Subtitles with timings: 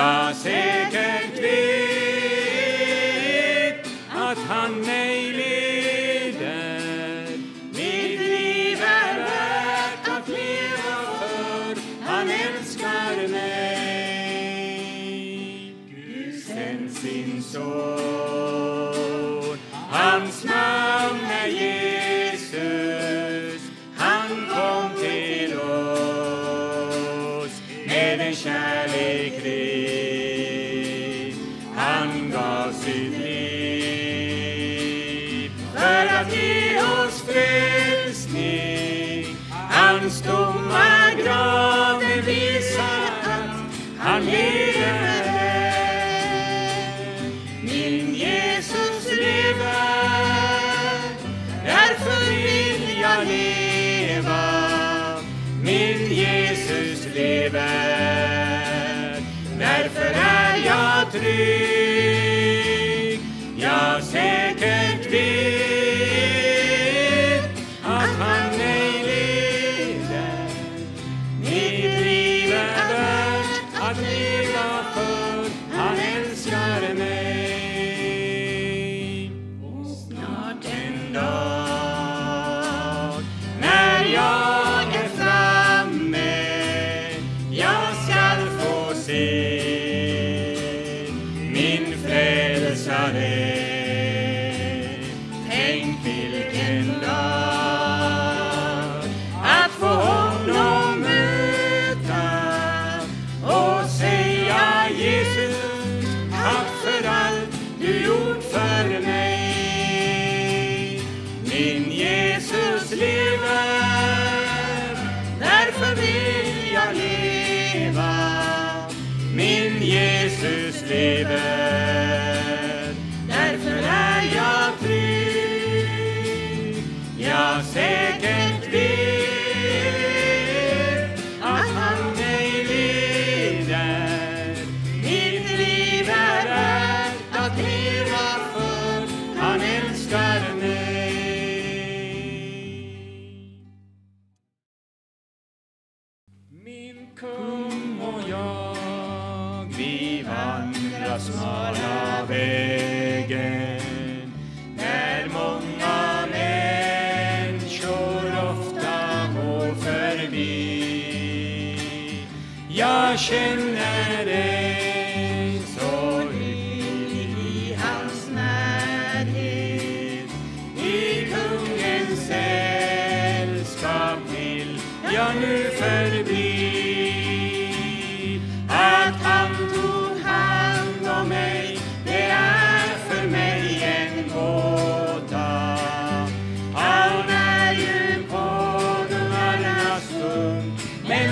[0.00, 1.39] ya sé que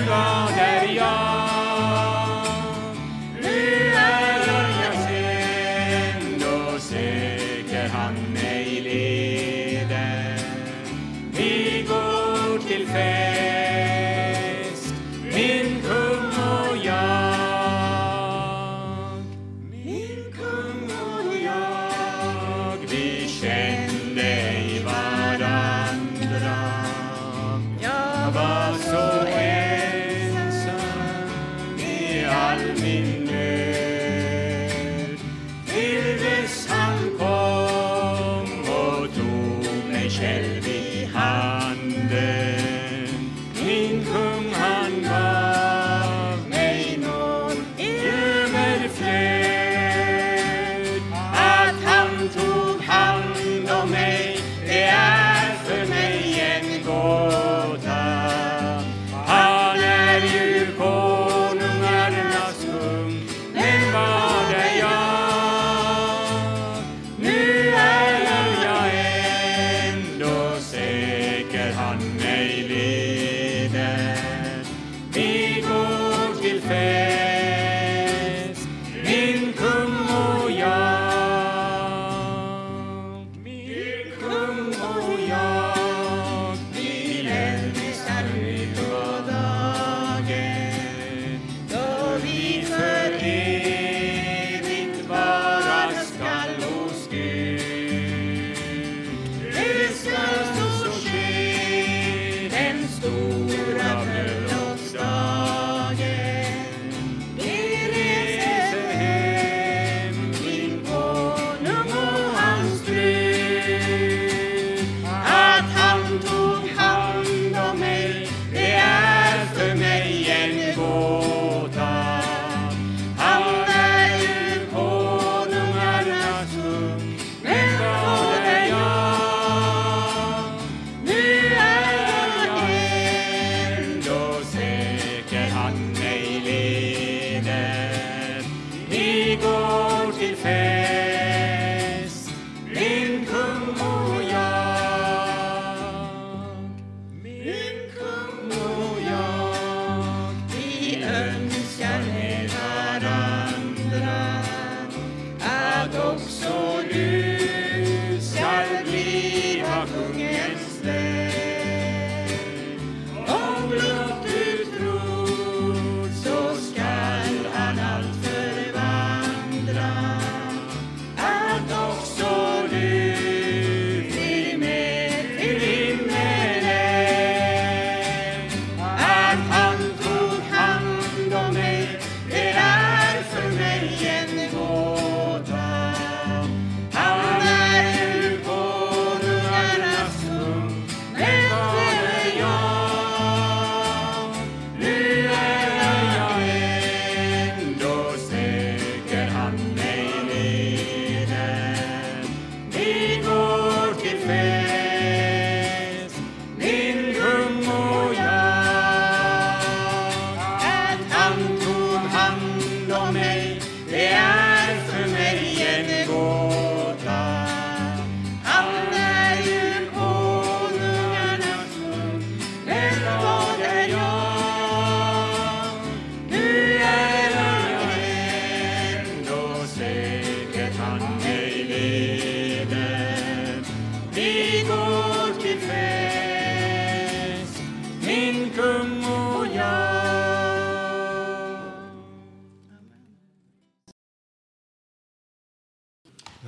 [0.09, 1.28] men vad är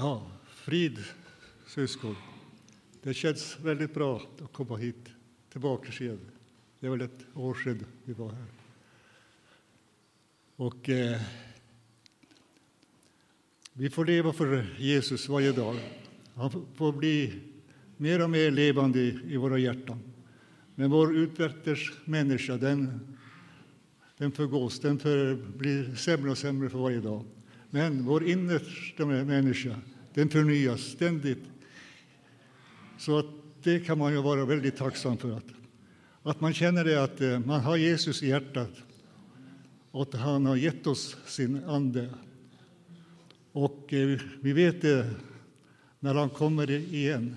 [0.02, 0.98] Ja, frid
[1.68, 2.16] syskon.
[3.04, 5.10] Det känns väldigt bra att komma hit
[5.52, 6.20] tillbaka igen.
[6.80, 8.46] Det är väl ett år sedan vi var här.
[10.56, 11.22] Och eh,
[13.74, 15.76] vi får leva för Jesus varje dag.
[16.34, 17.34] Han får bli
[17.98, 20.00] mer och mer levande i, våra hjärtan.
[20.76, 23.00] Men vår utvärtes människa, den,
[24.18, 27.26] den förgås, den för, blir sämre och sämre för varje dag.
[27.74, 29.76] Men vår innersta människa,
[30.14, 31.44] den förnyas ständigt.
[32.98, 33.26] Så att
[33.64, 35.32] det kan man ju vara väldigt tacksam för.
[35.32, 35.46] Att,
[36.24, 38.72] att man känner det att eh, man har Jesus i hjärtat
[39.92, 42.10] och att han har gett oss sin ande.
[43.52, 45.10] Och eh, vi vet det,
[46.00, 47.36] när han kommer igen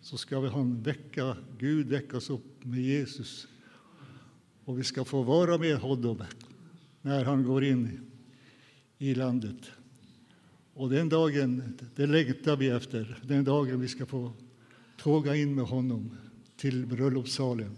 [0.00, 3.48] så ska vi han väcka, Gud väckas upp med Jesus.
[4.64, 6.22] Och vi ska få vara med honom
[7.02, 8.09] när han går in
[9.00, 9.70] i landet.
[10.74, 14.32] Och den dagen, det längtar vi efter, den dagen vi ska få
[14.96, 16.16] tåga in med honom
[16.56, 17.76] till bröllopssalen.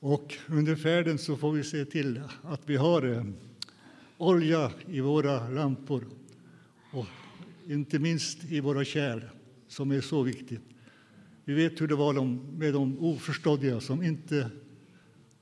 [0.00, 3.24] Och under färden så får vi se till att vi har eh,
[4.18, 6.04] olja i våra lampor
[6.92, 7.06] och
[7.66, 9.22] inte minst i våra kärl,
[9.68, 10.62] som är så viktigt.
[11.44, 12.12] Vi vet hur det var
[12.58, 14.50] med de oförståddiga som inte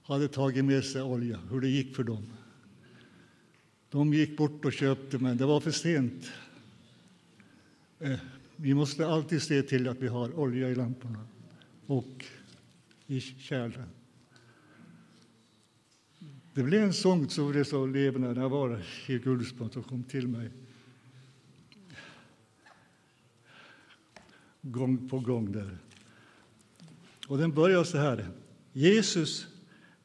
[0.03, 2.36] hade tagit med sig olja, hur det gick för dem.
[3.91, 6.31] De gick bort och köpte, men det var för sent.
[7.99, 8.19] Eh,
[8.57, 11.27] vi måste alltid se till att vi har olja i lamporna
[11.87, 12.25] och
[13.07, 13.89] i kärlen.
[16.55, 20.03] Det blev en sång som blev så levande när jag var i Gullspång som kom
[20.03, 20.51] till mig
[24.71, 25.53] gång på gång.
[25.53, 25.79] där.
[27.29, 28.29] Och den börjar så här.
[28.73, 29.47] Jesus,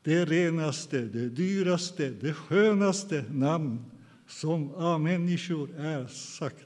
[0.04, 3.86] det renaste, det dyraste, det skönaste namn
[4.28, 6.66] som av människor är sagt.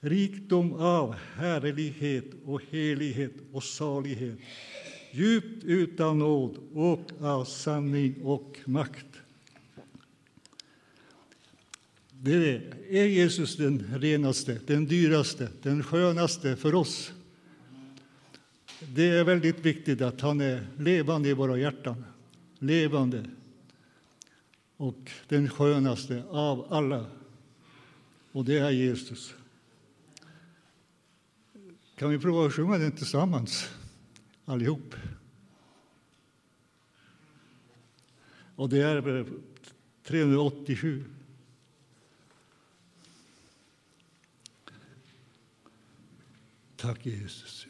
[0.00, 4.38] Rikdom av härlighet och helighet och salighet
[5.14, 9.06] djupt utan nåd och av sanning och makt.
[12.10, 12.60] Det
[12.90, 17.12] är Jesus den renaste, den dyraste, den skönaste för oss.
[18.94, 22.04] Det är väldigt viktigt att han är levande i våra hjärtan.
[22.64, 23.24] Levande.
[24.76, 27.06] Och den skönaste av alla.
[28.32, 29.34] Och det är Jesus.
[31.96, 33.70] Kan vi prova att sjunga den tillsammans,
[34.44, 34.94] allihop?
[38.56, 39.26] Och det är
[40.02, 41.04] 387.
[46.76, 47.66] Tack Jesus.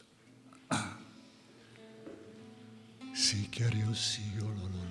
[3.17, 4.84] Sikarius, jolololore,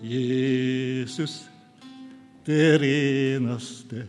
[0.00, 1.44] Jesus,
[2.44, 4.02] det renaste,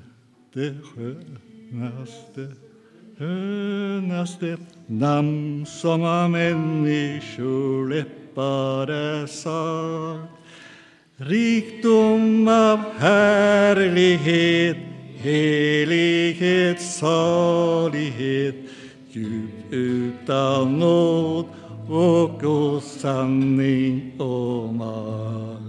[0.54, 2.52] det skönaste,
[3.18, 10.32] skönaste namn som av människor läppar är sagt.
[11.18, 14.78] Rikdom av härlighet,
[15.18, 18.56] helighet, salighet,
[19.12, 21.46] djup utan nåd
[21.90, 25.62] och å sanning och makt.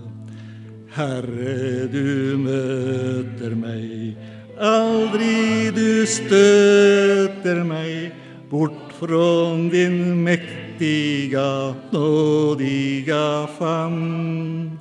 [0.92, 4.16] Herre, du möter mig,
[4.60, 8.14] aldrig du stöter mig
[8.50, 14.78] bort från din mäktiga, nådiga famn.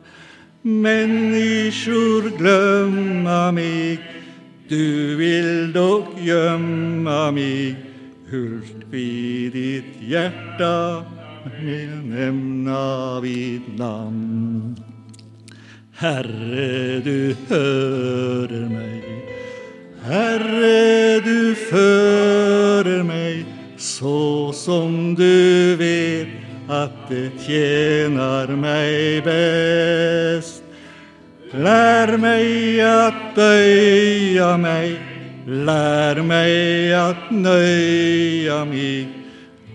[0.62, 4.00] Människor glömma mig,
[4.68, 7.76] du vill dock gömma mig
[8.30, 11.04] Hult vid ditt hjärta
[11.62, 14.76] vill nämna vid namn.
[15.96, 19.04] Herre, du hörer mig.
[20.04, 23.46] Herre, du förer mig
[23.78, 26.28] så som du vet
[26.68, 30.64] att det tjänar mig bäst.
[31.52, 35.00] Lär mig att böja mig,
[35.48, 39.25] lär mig att nöja mig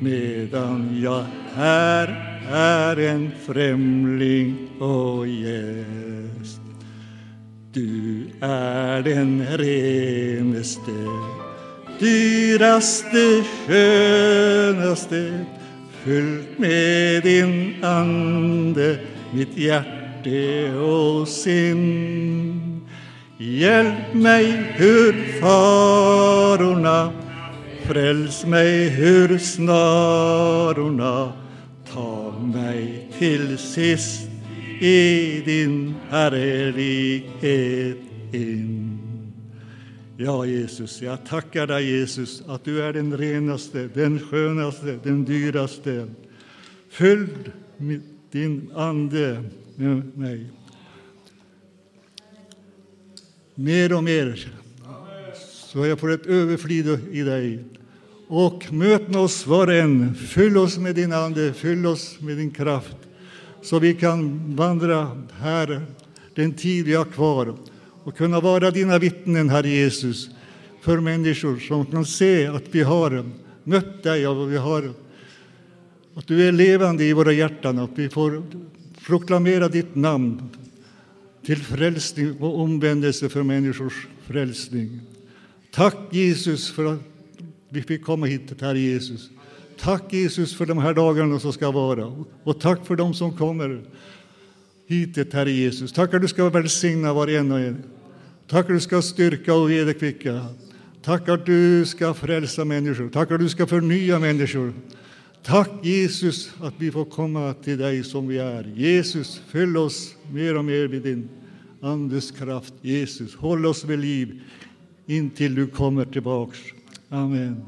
[0.00, 2.08] medan jag här
[2.52, 6.60] är en främling och gäst.
[7.72, 10.92] Du är den renaste,
[11.98, 15.44] dyraste, skönaste
[16.04, 18.98] fyllt med din ande
[19.32, 22.80] mitt hjärte och sinn.
[23.38, 27.12] Hjälp mig ur farorna,
[27.90, 31.32] fräls mig ur snarorna
[31.92, 34.28] ta mig till sist
[34.80, 37.96] i din härlighet
[38.32, 38.98] in.
[40.16, 46.08] Ja, Jesus, jag tackar dig, Jesus, att du är den renaste, den skönaste, den dyraste.
[46.90, 47.28] Fyll
[48.30, 49.44] din ande
[49.76, 50.46] med mig.
[53.54, 54.50] Mer och mer
[55.72, 57.64] så jag får ett överflöd i dig.
[58.32, 60.14] Och möt med oss var och en.
[60.14, 62.96] Fyll oss med din Ande, fyll oss med din kraft
[63.62, 65.86] så vi kan vandra här
[66.34, 67.54] den tid vi har kvar
[68.04, 70.30] och kunna vara dina vittnen, Herre Jesus,
[70.80, 73.30] för människor som kan se att vi har
[73.64, 74.92] mött dig och vi har,
[76.14, 78.42] att du är levande i våra hjärtan och att vi får
[79.06, 80.42] proklamera ditt namn
[81.46, 85.00] till frälsning och omvändelse för människors frälsning.
[85.70, 87.00] Tack Jesus för att
[87.70, 89.30] vi fick komma hit, Herre Jesus.
[89.78, 93.82] Tack Jesus för de här dagarna som ska vara och tack för dem som kommer
[94.86, 95.92] hit, Herre Jesus.
[95.92, 97.82] Tack att du ska välsigna var en och en.
[98.46, 100.46] Tack att du ska styrka och vederkvicka.
[101.02, 103.08] Tack att du ska frälsa människor.
[103.08, 104.72] Tack att du ska förnya människor.
[105.42, 108.72] Tack Jesus att vi får komma till dig som vi är.
[108.76, 111.28] Jesus, fyll oss mer och mer med din
[111.82, 112.74] Andes kraft.
[112.80, 114.40] Jesus, håll oss vid liv
[115.06, 116.58] intill du kommer tillbaks.
[117.12, 117.64] Amen.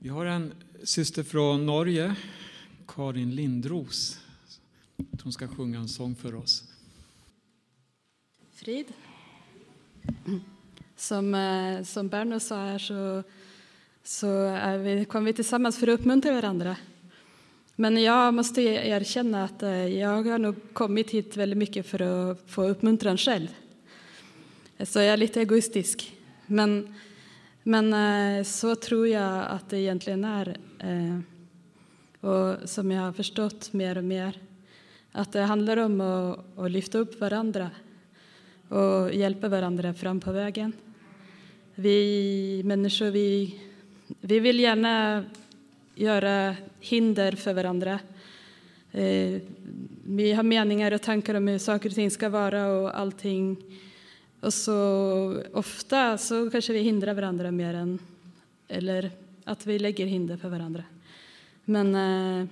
[0.00, 0.52] Vi har en
[0.82, 2.14] syster från Norge,
[2.88, 4.18] Karin Lindros.
[5.22, 6.64] Hon ska sjunga en sång för oss.
[8.52, 8.86] Frid.
[10.96, 13.22] Som, eh, som Berno sa här så,
[14.02, 16.76] så är vi, kom vi tillsammans för att uppmuntra varandra.
[17.76, 22.50] Men jag måste erkänna att eh, jag har nog kommit hit väldigt mycket för att
[22.50, 23.48] få uppmuntran själv.
[24.84, 26.12] Så jag är lite egoistisk.
[26.46, 26.94] Men
[27.68, 30.56] men eh, så tror jag att det egentligen är.
[30.78, 31.18] Eh,
[32.30, 34.38] och som jag har förstått mer och mer.
[35.12, 37.70] Att det handlar om att, att lyfta upp varandra
[38.68, 40.72] och hjälpa varandra fram på vägen.
[41.74, 43.60] Vi människor vi,
[44.20, 45.24] vi vill gärna
[45.94, 47.98] göra hinder för varandra.
[48.92, 49.40] Eh,
[50.06, 53.56] vi har meningar och tankar om hur saker och ting ska vara och allting
[54.46, 57.98] och så ofta så kanske vi hindrar varandra mer än,
[58.68, 59.10] eller
[59.44, 60.84] att vi lägger hinder för varandra.
[61.64, 62.48] Men eh,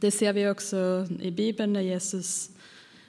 [0.00, 2.50] det ser vi också i Bibeln när Jesus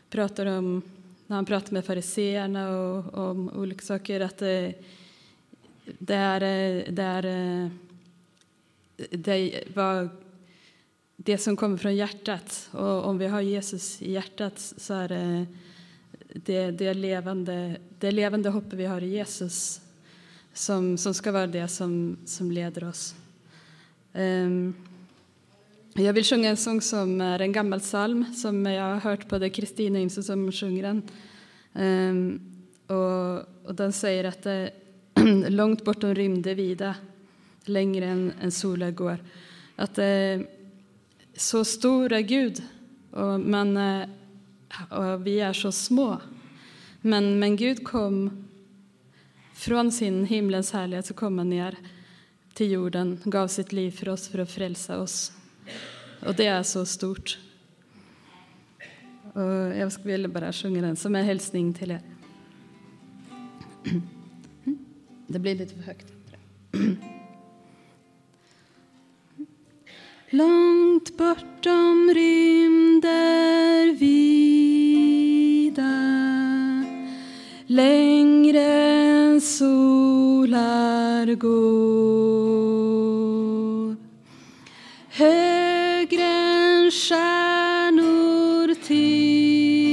[0.09, 0.81] pratar om,
[1.27, 4.73] när han pratar med fariseerna och, och om olika saker, att det,
[5.99, 6.39] det är,
[6.91, 7.69] det är
[9.09, 10.09] det var
[11.15, 12.69] det som kommer från hjärtat.
[12.71, 15.45] Och om vi har Jesus i hjärtat så är det
[16.33, 19.81] det, det, levande, det levande hoppet vi har i Jesus
[20.53, 23.15] som, som ska vara det som, som leder oss.
[24.13, 24.75] Um,
[25.93, 29.49] jag vill sjunga en sång som är en gammal psalm som jag har hört både
[29.49, 31.01] Kristina och Imse som sjunger den.
[31.73, 32.41] Um,
[32.87, 34.71] och, och den säger att det,
[35.47, 36.95] långt bortom rymdevida,
[37.65, 39.17] längre än, än solen går.
[39.75, 40.39] Att eh,
[41.35, 42.63] så stor är Gud,
[43.11, 44.09] och, men, eh,
[44.89, 46.21] och vi är så små.
[47.01, 48.47] Men, men Gud kom
[49.53, 51.75] från sin himlens härlighet, så kom han ner
[52.53, 55.31] till jorden, gav sitt liv för oss för att frälsa oss.
[56.25, 57.39] Och det är så stort.
[59.33, 59.41] Och
[59.77, 62.01] jag vill bara sjunga den som en hälsning till er.
[65.27, 66.13] Det blir lite för högt.
[70.29, 75.83] Långt bortom rymder vida.
[77.67, 82.27] Längre än solar går.
[85.09, 89.87] Högre än stjärnor tindrar.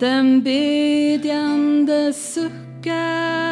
[0.00, 3.51] Den bedjande suckar.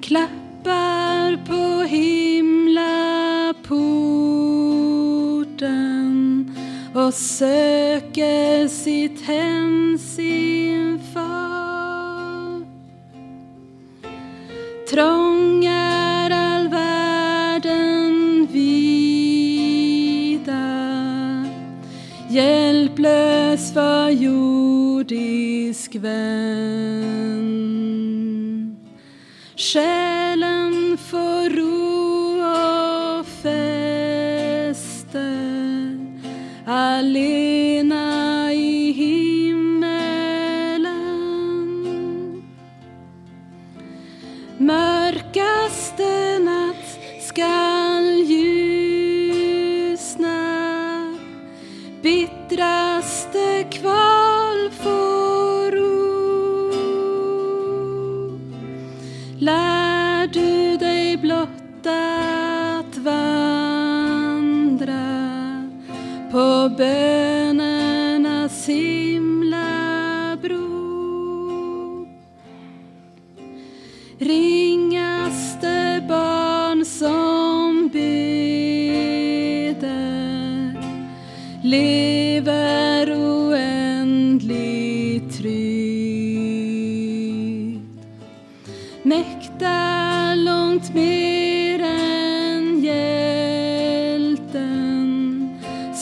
[0.00, 3.14] klappar på himlaporten
[6.94, 11.21] och söker sitt hem sin far.
[14.92, 19.52] Trång är all världen vida
[22.30, 27.52] hjälplös för jordisk vän.
[29.56, 31.61] Själen får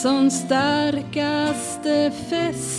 [0.03, 2.69] som starkaste fäste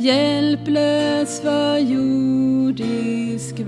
[0.00, 3.58] hjälplös för jordisk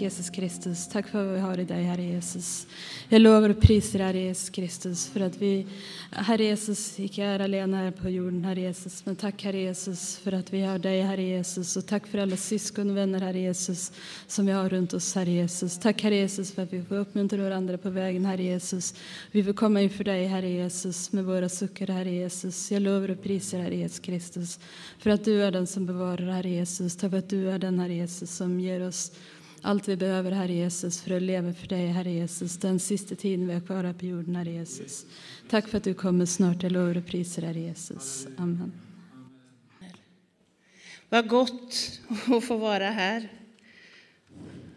[0.00, 0.88] Tack Jesus Kristus.
[0.88, 2.66] Tack för vad vi har i dig, Herre Jesus.
[3.08, 5.66] Jag lovar och prisar Herre Jesus Kristus för att vi,
[6.10, 9.06] Herre Jesus, icke är alena här på jorden, Herre Jesus.
[9.06, 11.76] Men tack Herre Jesus för att vi har dig, Herre Jesus.
[11.76, 13.92] Och tack för alla syskon och vänner, Herre Jesus,
[14.26, 15.78] som vi har runt oss, Herre Jesus.
[15.78, 18.94] Tack Herre Jesus för att vi får uppmuntra varandra på vägen, Herre Jesus.
[19.30, 22.70] Vi vill komma inför dig, Herre Jesus, med våra suckar, Herre Jesus.
[22.70, 24.58] Jag lovar och prisar Herre Jesus Kristus
[24.98, 26.96] för att du är den som bevarar, Herre Jesus.
[26.96, 29.12] Tack för att du är den, Herre Jesus, som ger oss
[29.62, 33.46] allt vi behöver, Herre Jesus, för att leva för dig, Herre Jesus, den sista tiden
[33.46, 35.06] vi har kvar här på jorden, Herre Jesus.
[35.48, 36.62] Tack för att du kommer snart.
[36.62, 38.26] Jag lovar och prisar, Herre Jesus.
[38.36, 38.72] Amen.
[41.08, 43.28] Vad gott att få vara här.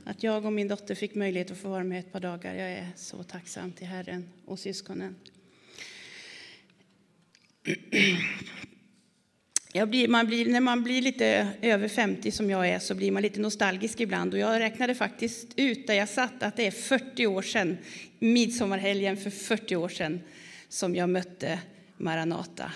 [0.04, 2.56] Att jag och min dotter fick möjlighet att få vara med ett par dagar.
[2.56, 5.16] Jag är så tacksam till Herren och syskonen.
[9.76, 13.12] Jag blir, man blir, när man blir lite över 50 som jag är så blir
[13.12, 14.34] man lite nostalgisk ibland.
[14.34, 17.78] Och jag räknade faktiskt ut där jag satt att det är 40 år sedan,
[18.20, 20.22] midsommarhelgen för 40 år sedan,
[20.70, 21.60] som jag mötte
[21.98, 22.72] Maranata.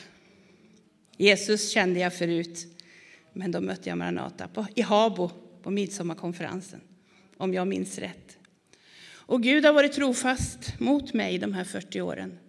[1.18, 2.68] Jesus kände jag förut,
[3.34, 5.32] men då mötte jag Maranata på, i Habo
[5.64, 6.82] på midsommarkonferensen,
[7.38, 8.38] om jag minns rätt.
[9.10, 12.40] Och Gud har varit trofast mot mig de här 40 åren.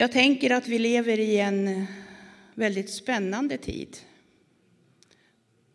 [0.00, 1.86] Jag tänker att vi lever i en
[2.54, 3.96] väldigt spännande tid.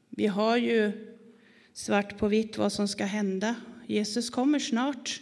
[0.09, 0.91] Vi har ju
[1.73, 3.55] svart på vitt vad som ska hända.
[3.87, 5.21] Jesus kommer snart.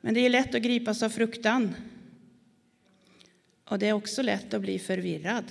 [0.00, 1.74] Men det är lätt att gripas av fruktan.
[3.64, 5.44] Och det är också lätt att bli förvirrad.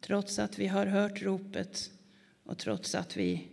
[0.00, 1.90] Trots att vi har hört ropet
[2.44, 3.48] och trots att vi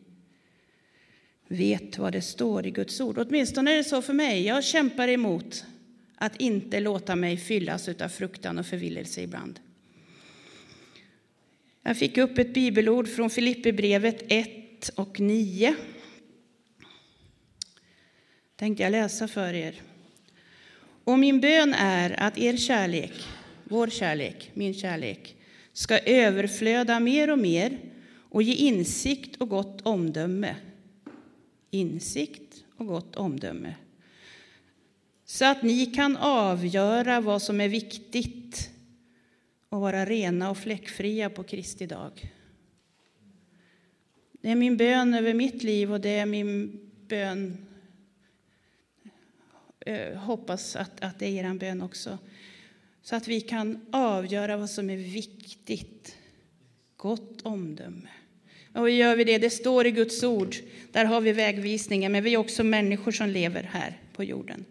[1.48, 3.18] vet vad det står i Guds ord.
[3.18, 4.46] Åtminstone är det så för mig.
[4.46, 5.66] Jag kämpar emot
[6.18, 9.60] att inte låta mig fyllas av fruktan och förvillelse ibland.
[11.84, 15.76] Jag fick upp ett bibelord från Filipperbrevet 1 och 9.
[18.56, 19.82] Tänkte jag läsa för er.
[21.04, 23.14] Och min bön är att er kärlek,
[23.64, 25.36] vår kärlek, min kärlek,
[25.74, 27.80] ska överflöda mer och mer
[28.30, 30.56] och ge insikt och gott omdöme.
[31.72, 33.76] Insikt och gott omdöme
[35.30, 38.70] så att ni kan avgöra vad som är viktigt
[39.70, 42.34] och vara rena och fläckfria på Kristi dag.
[44.32, 47.68] Det är min bön över mitt liv och det är min bön
[49.86, 52.18] jag hoppas att, att det är er bön också.
[53.02, 56.16] Så att vi kan avgöra vad som är viktigt.
[56.98, 58.10] Gott omdöme.
[58.74, 59.38] Och gör vi det?
[59.38, 60.56] Det står i Guds ord.
[60.92, 64.66] Där har vi vägvisningen, men vi är också människor som lever här på jorden.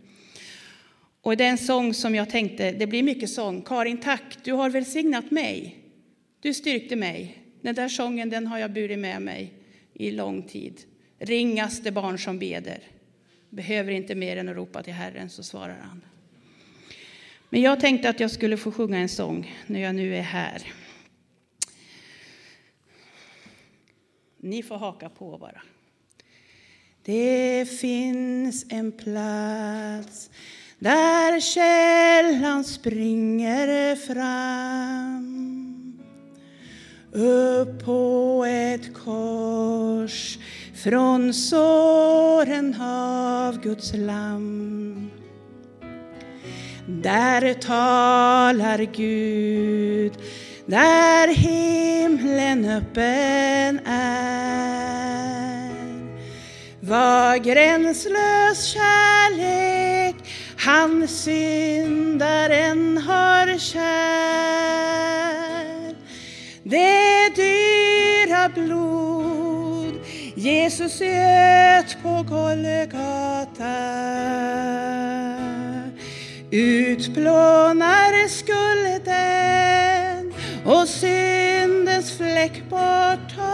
[1.26, 3.62] Och det är en sång som jag tänkte, det blir mycket sång.
[3.62, 5.78] Karin, tack, du har välsignat mig.
[6.40, 7.38] Du styrkte mig.
[7.60, 9.52] Den där sången den har jag burit med mig
[9.94, 10.80] i lång tid.
[11.18, 12.78] Ringaste barn som beder.
[13.50, 16.04] Behöver inte mer än att ropa till Herren så svarar han.
[17.50, 20.62] Men jag tänkte att jag skulle få sjunga en sång när jag nu är här.
[24.40, 25.62] Ni får haka på bara.
[27.02, 30.30] Det finns en plats
[30.78, 35.36] där källan springer fram
[37.12, 40.38] upp på ett kors
[40.74, 45.10] från såren av Guds lamm
[46.86, 50.12] Där talar Gud,
[50.66, 54.96] där himlen öppen är.
[56.80, 60.16] Vad gränslös kärlek
[60.66, 63.84] han syndaren har kär.
[66.62, 70.00] Det dyra blod
[70.34, 73.76] Jesus öt på Golgata
[76.50, 79.02] utplånar skulden
[80.64, 83.46] och syndens fläck borttar.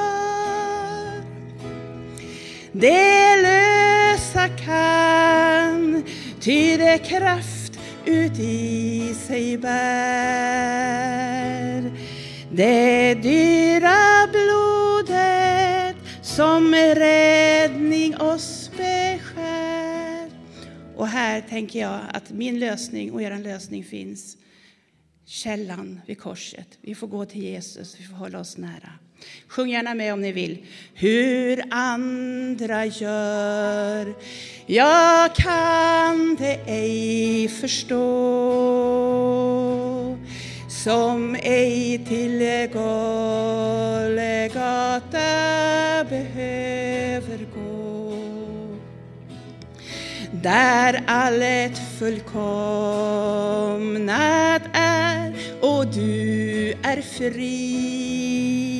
[2.72, 5.91] Det lösa kan
[6.42, 9.82] ty det kraft uti sig bär.
[12.52, 20.30] Det dyra blodet som räddning oss beskär.
[20.96, 24.36] Och här tänker jag att min lösning och er lösning finns.
[25.26, 26.78] Källan vid korset.
[26.80, 28.92] Vi får gå till Jesus, vi får hålla oss nära.
[29.48, 30.58] Sjung gärna med om ni vill.
[30.94, 34.14] Hur andra gör
[34.66, 37.98] jag kan det ej förstå
[40.68, 43.20] som ej till Golgata
[46.10, 48.14] behöver gå.
[50.42, 52.42] Där allt fullkomnat
[54.72, 58.71] är och du är fri.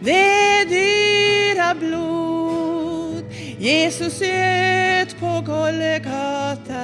[0.00, 3.24] Det dyra blod
[3.58, 6.82] Jesus öt på Golgata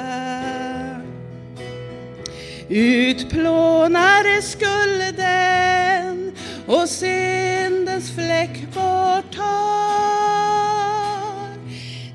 [2.69, 6.33] utplånade skulden
[6.67, 9.59] och syndens fläck borttar.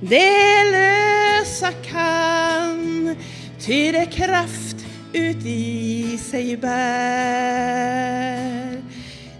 [0.01, 0.92] Det
[3.65, 6.73] ty det kraft ut i sig bär.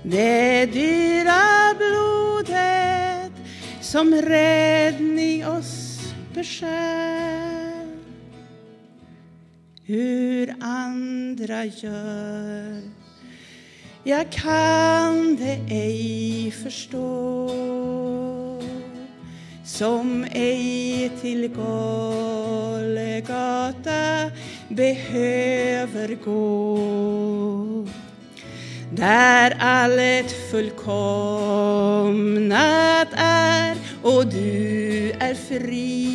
[0.04, 3.32] Det dyra blodet
[3.82, 6.00] som räddning oss
[6.34, 7.88] beskär
[9.86, 12.82] hur andra gör.
[14.04, 18.43] Jag kan det ej förstå
[19.74, 22.92] som ej till Golgata
[24.70, 27.88] behöver gå.
[28.92, 31.08] Där allt fullkomnat
[33.18, 36.14] är och du är fri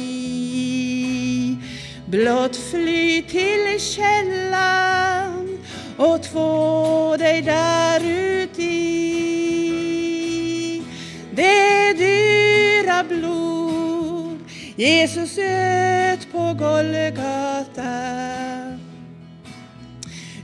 [2.07, 5.59] Blott fly till källan
[5.97, 8.99] och två dig där uti.
[11.31, 11.95] Det
[13.05, 14.39] blod
[14.77, 18.19] Jesus öt på Golgata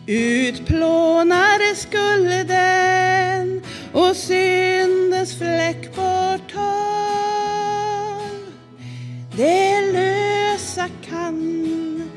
[0.07, 3.63] utplånade skulden
[3.93, 6.55] och syndens fläck borttar.
[9.37, 12.11] Det lösa kan,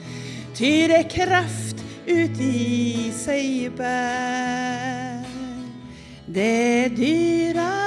[0.55, 5.25] ty det kraft ut i sig bär.
[6.25, 7.86] Det dyra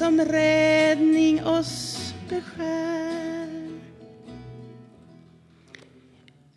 [0.00, 3.48] som räddning oss beskär.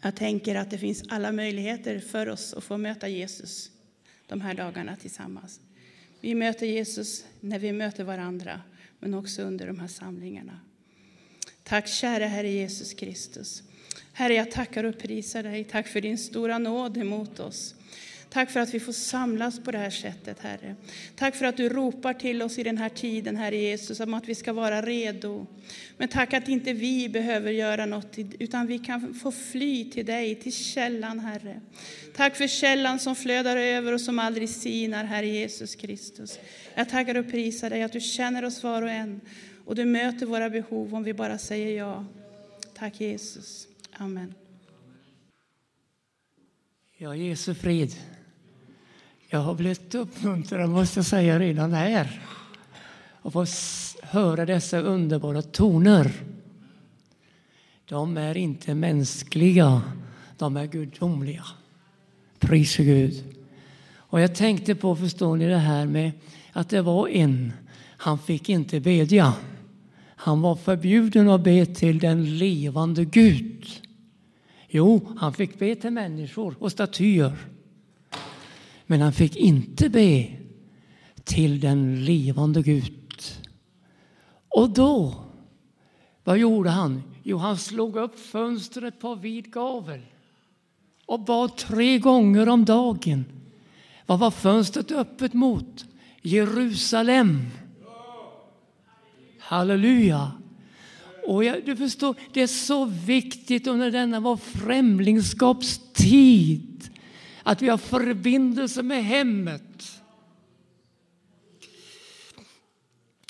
[0.02, 3.72] Jag tänker att det finns alla möjligheter för oss att få möta Jesus
[4.28, 5.60] de här dagarna tillsammans.
[6.22, 8.62] Vi möter Jesus när vi möter varandra,
[9.00, 10.60] men också under de här samlingarna.
[11.64, 13.64] Tack kära Herre Jesus Kristus.
[14.14, 15.64] Herre, jag tackar och prisar dig.
[15.64, 17.76] Tack för din stora nåd emot oss.
[18.34, 20.76] Tack för att vi får samlas på det här sättet, Herre.
[21.16, 24.28] Tack för att du ropar till oss i den här tiden, Herre Jesus, om att
[24.28, 25.48] vi ska vara redo.
[25.98, 30.36] Men tack att inte vi behöver göra något, utan vi kan få fly till dig,
[30.36, 31.62] till källan, Herre.
[32.16, 36.40] Tack för källan som flödar över och som aldrig sinar, Herre Jesus Kristus.
[36.76, 39.22] Jag tackar och prisar dig att du känner oss var och en
[39.66, 42.06] och du möter våra behov om vi bara säger ja.
[42.74, 43.68] Tack Jesus.
[43.92, 44.34] Amen.
[46.98, 47.96] Ja, Jesu frid.
[49.34, 52.22] Jag har blivit uppmuntrad, måste jag säga, redan här.
[53.22, 53.46] Att få
[54.02, 56.12] höra dessa underbara toner.
[57.86, 59.82] De är inte mänskliga,
[60.38, 61.44] de är gudomliga.
[62.40, 63.24] Pris och Gud.
[63.96, 66.12] Och jag tänkte på, förstår ni, det här med
[66.52, 67.54] att det var en,
[67.98, 69.34] han fick inte bedja.
[70.16, 73.68] Han var förbjuden att be till den levande Gud.
[74.68, 77.53] Jo, han fick be till människor och statyer.
[78.86, 80.28] Men han fick inte be
[81.24, 83.22] till den levande Gud.
[84.50, 85.16] Och då,
[86.24, 87.04] vad gjorde han?
[87.24, 90.02] Jo, han slog upp fönstret på vid gavel
[91.06, 93.26] och bad tre gånger om dagen.
[94.06, 95.86] Vad var fönstret öppet mot?
[96.22, 97.48] Jerusalem.
[99.40, 100.32] Halleluja!
[101.28, 106.90] Och jag, du förstår, det är så viktigt under denna vår främlingskapstid
[107.44, 110.02] att vi har förbindelse med hemmet.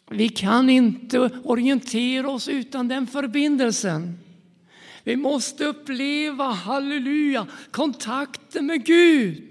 [0.09, 4.19] Vi kan inte orientera oss utan den förbindelsen.
[5.03, 9.43] Vi måste uppleva, halleluja, kontakten med Gud.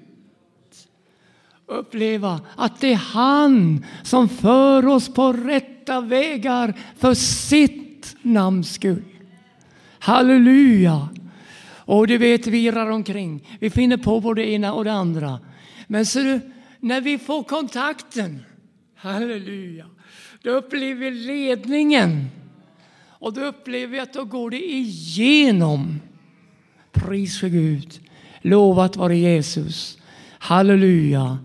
[1.66, 9.05] Uppleva att det är han som för oss på rätta vägar för sitt namns skull.
[9.98, 11.09] Halleluja!
[11.85, 13.59] Och du vet, vi irrar omkring.
[13.61, 15.40] Vi finner på både det ena och det andra.
[15.87, 16.40] Men ser du,
[16.81, 18.42] när vi får kontakten,
[18.97, 19.87] halleluja,
[20.42, 22.27] då upplever vi ledningen.
[23.09, 26.01] Och då upplever vi att då går det igenom.
[26.92, 28.01] Pris för Gud.
[28.40, 29.99] Lovat vare Jesus.
[30.38, 31.38] Halleluja.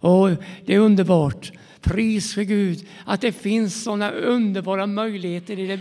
[0.00, 0.30] Och
[0.64, 1.52] det är underbart.
[1.80, 5.80] Pris för Gud att det finns sådana underbara möjligheter i det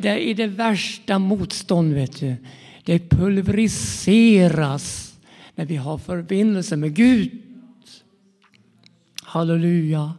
[0.00, 2.36] i det värsta motstånd, vet du.
[2.84, 5.14] Det pulveriseras
[5.54, 7.42] när vi har förbindelse med Gud.
[9.22, 10.12] Halleluja.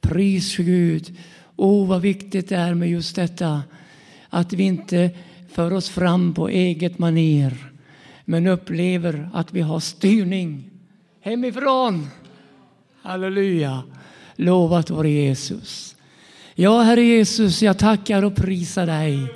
[0.00, 1.16] Pris för Gud.
[1.56, 3.62] Åh, vad viktigt det är med just detta.
[4.28, 5.10] Att vi inte
[5.48, 7.72] för oss fram på eget maner
[8.24, 10.70] men upplever att vi har styrning
[11.20, 12.08] hemifrån.
[13.02, 13.82] Halleluja.
[14.36, 15.96] Lovat vår Jesus.
[16.54, 19.28] Ja, Herre Jesus, jag tackar och prisar dig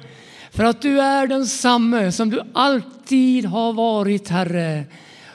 [0.55, 4.85] för att du är densamme som du alltid har varit, Herre.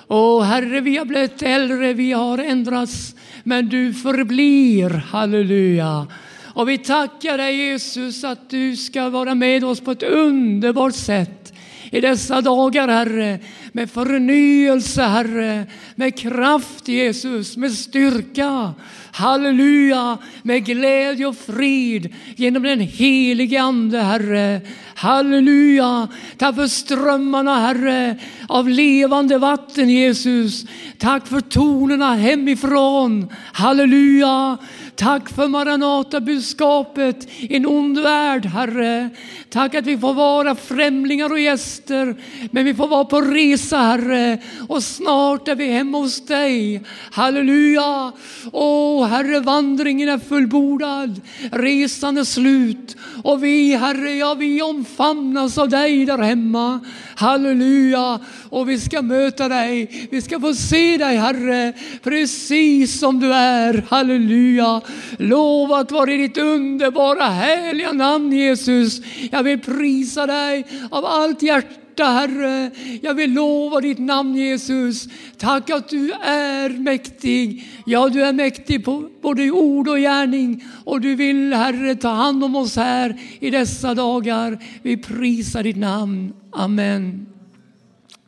[0.08, 4.90] Och Herre, vi har blivit äldre, vi har ändrats, men du förblir.
[4.90, 6.08] Halleluja.
[6.54, 11.54] Och vi tackar dig Jesus att du ska vara med oss på ett underbart sätt
[11.92, 13.40] i dessa dagar, Herre,
[13.72, 18.74] med förnyelse, Herre, med kraft, Jesus, med styrka.
[19.18, 24.62] Halleluja, med glädje och frid genom den helige Ande, Herre.
[24.96, 28.16] Halleluja, tack för strömmarna, Herre,
[28.48, 30.66] av levande vatten, Jesus.
[30.98, 33.28] Tack för tonerna hemifrån.
[33.54, 34.58] Halleluja.
[34.98, 39.10] Tack för Maranata-budskapet i en ond värld, Herre.
[39.50, 42.16] Tack att vi får vara främlingar och gäster,
[42.52, 44.38] men vi får vara på resa, Herre.
[44.68, 46.82] Och snart är vi hemma hos dig.
[47.12, 48.12] Halleluja!
[48.52, 51.22] Åh, Herre, vandringen är fullbordad.
[51.52, 52.96] Resan är slut.
[53.24, 56.80] Och vi, Herre, ja, vi omfamnas av dig där hemma.
[57.16, 58.20] Halleluja!
[58.50, 60.08] Och vi ska möta dig.
[60.12, 63.86] Vi ska få se dig, Herre, precis som du är.
[63.90, 64.82] Halleluja!
[65.18, 69.02] Lovat vare ditt underbara, härliga namn, Jesus.
[69.32, 72.72] Jag vill prisa dig av allt hjärta Herre.
[73.02, 75.08] Jag vill lova ditt namn Jesus.
[75.38, 77.68] Tack att du är mäktig.
[77.86, 80.64] Ja, du är mäktig på både ord och gärning.
[80.86, 84.64] Och du vill Herre ta hand om oss här i dessa dagar.
[84.82, 86.34] Vi prisar ditt namn.
[86.52, 87.28] Amen.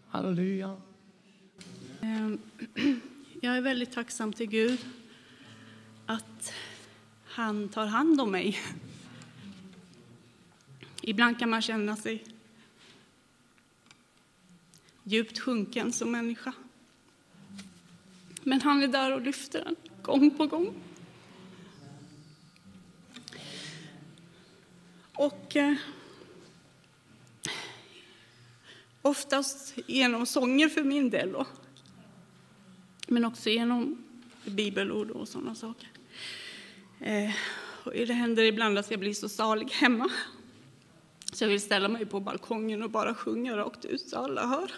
[0.10, 0.76] Halleluja.
[2.02, 2.38] Ehm,
[3.42, 4.80] jag är väldigt tacksam till Gud
[6.10, 6.54] att
[7.26, 8.60] han tar hand om mig.
[11.02, 12.24] Ibland kan man känna sig
[15.04, 16.54] djupt sjunken som människa.
[18.44, 20.74] Men han är där och lyfter en gång på gång.
[25.14, 25.76] Och eh,
[29.02, 31.32] oftast genom sånger för min del.
[31.32, 31.48] Då.
[33.08, 34.04] Men också genom
[34.46, 35.89] bibelord och sådana saker.
[37.00, 37.32] Eh,
[37.84, 40.10] och det händer ibland att jag blir så salig hemma.
[41.34, 44.72] Så jag vill ställa mig på balkongen och bara sjunga rakt ut så alla hör.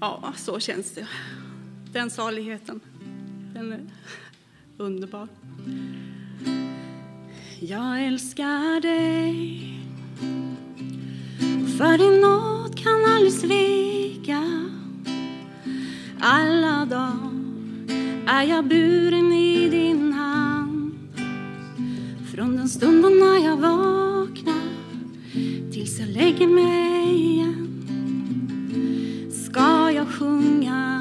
[0.00, 1.08] Ja, så känns det.
[1.92, 2.80] Den saligheten,
[3.54, 3.80] den är
[4.76, 5.28] underbar.
[7.60, 9.72] Jag älskar dig
[11.78, 14.70] för din nåd kan aldrig svika
[16.20, 17.25] alla dagar
[18.26, 20.94] är jag buren i din hand?
[22.34, 24.66] Från den stunden när jag vaknar
[25.72, 27.62] tills jag lägger mig igen.
[29.46, 30.95] Ska jag sjunga?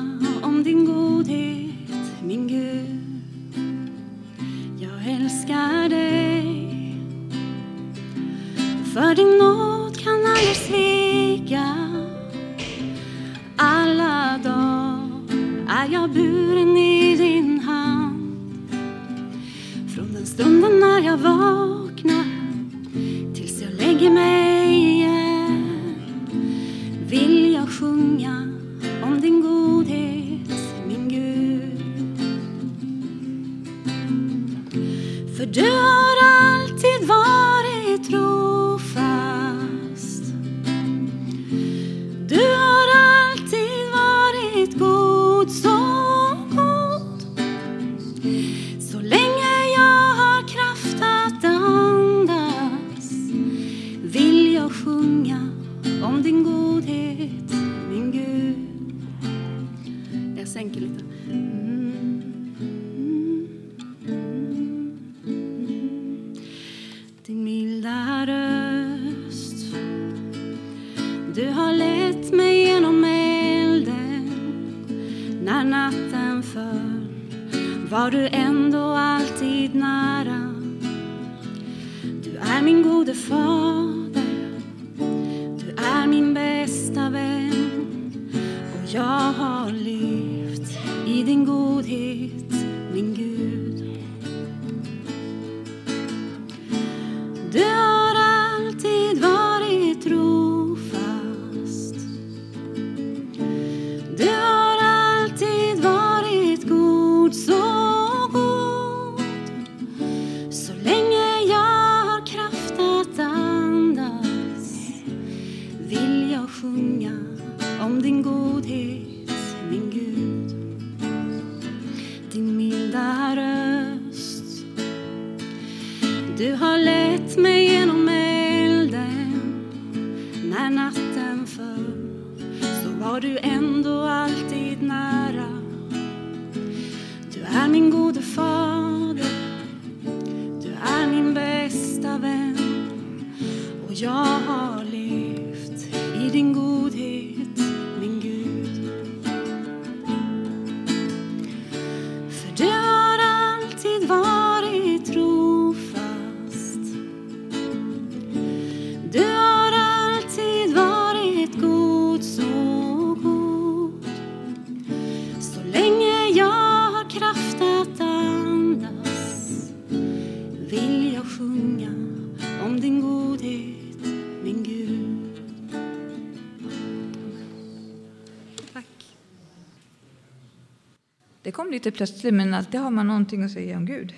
[181.86, 184.14] Lite plötsligt, men alltid har man någonting att säga om Gud.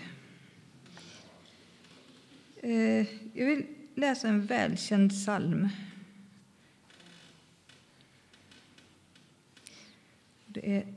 [2.62, 3.66] Eh, jag vill
[3.96, 5.70] läsa en välkänd psalm.
[10.46, 10.94] Det är...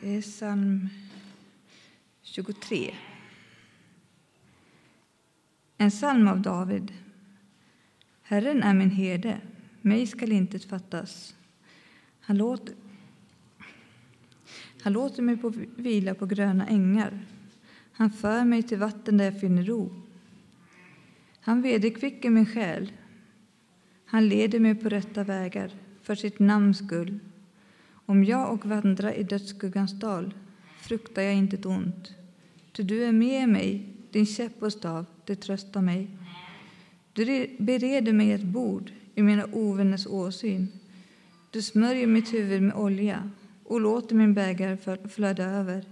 [0.00, 0.88] Det är psalm
[2.22, 2.94] 23.
[5.76, 7.01] En psalm av David.
[8.32, 9.40] Herren är min herde,
[9.82, 11.34] mig skall intet fattas.
[12.20, 12.74] Han låter,
[14.82, 17.26] han låter mig på vila på gröna ängar.
[17.92, 20.02] Han för mig till vatten där jag finner ro.
[21.40, 22.92] Han vederkvicker min själ.
[24.04, 25.72] Han leder mig på rätta vägar
[26.02, 27.18] för sitt namns skull.
[28.06, 30.34] Om jag och vandrar i dödsskuggans dal
[30.80, 32.14] fruktar jag inte ont.
[32.72, 36.08] Ty du är med mig, din käpp och stav, det tröstar mig.
[37.12, 40.68] Du bereder mig ett bord i mina ovänners åsyn.
[41.50, 43.30] Du smörjer mitt huvud med olja
[43.64, 45.84] och låter min bägare flöda över.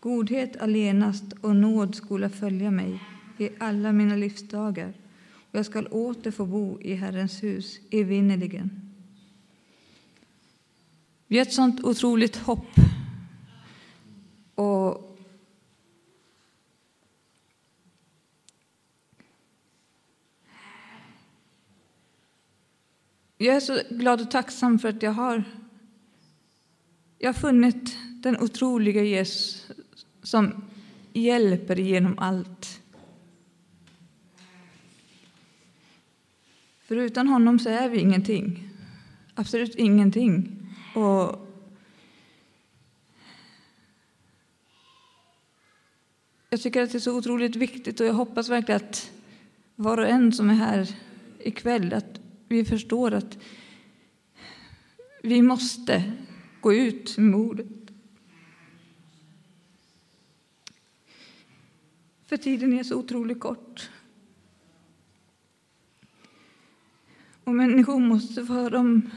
[0.00, 3.00] Godhet allenast och nåd skola följa mig
[3.38, 4.92] i alla mina livsdagar
[5.50, 8.70] och jag skall åter få bo i Herrens hus evinnerligen.
[11.26, 12.74] Vi har ett sånt otroligt hopp.
[14.54, 15.15] Och
[23.38, 25.44] jag är så glad och tacksam för att jag har,
[27.18, 29.70] jag har funnit den otroliga Jesus
[30.22, 30.64] som
[31.12, 32.80] hjälper genom allt.
[36.80, 38.68] För utan honom så är vi ingenting.
[39.34, 40.58] Absolut ingenting.
[40.94, 41.46] Och
[46.50, 49.10] jag tycker att det är så otroligt viktigt och jag hoppas verkligen att
[49.74, 50.88] var och en som är här
[51.38, 52.15] ikväll att
[52.48, 53.38] vi förstår att
[55.22, 56.12] vi måste
[56.60, 57.66] gå ut med ordet.
[62.26, 63.90] För tiden är så otroligt kort.
[67.44, 69.10] Och människor måste få höra om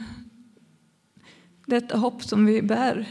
[1.66, 3.08] detta hopp som vi bär.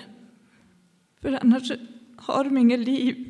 [1.22, 1.72] För annars
[2.18, 3.29] har de inget liv.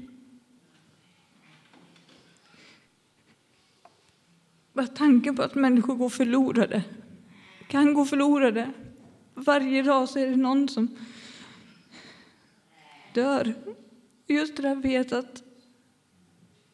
[4.80, 6.84] Bara tanken på att människor går förlorade,
[7.68, 8.72] kan gå förlorade.
[9.34, 10.88] Varje dag så är det någon som
[13.14, 13.54] dör.
[14.28, 15.44] Just det där vet att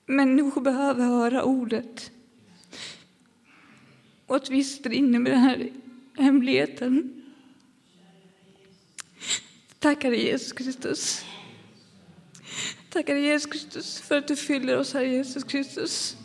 [0.05, 2.11] människor behöver höra ordet.
[4.25, 5.69] Och att vi sitter inne med den här
[6.17, 7.23] hemligheten.
[9.79, 11.25] Tackar Jesus Kristus.
[12.89, 16.17] Tackar Jesus Kristus för att du fyller oss, här Jesus Kristus.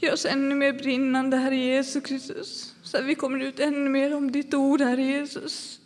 [0.00, 4.14] Gör oss ännu mer brinnande, Herre Jesus Kristus, så att vi kommer ut ännu mer
[4.14, 5.80] om ditt ord, Herre Jesus.